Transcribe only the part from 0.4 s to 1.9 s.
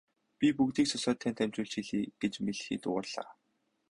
бүгдийг сонсоод танд дамжуулж